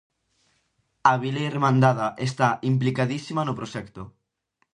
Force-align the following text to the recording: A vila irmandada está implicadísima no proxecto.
A 1.11 1.13
vila 1.23 1.43
irmandada 1.51 2.07
está 2.27 2.49
implicadísima 2.71 3.41
no 3.45 3.57
proxecto. 3.59 4.01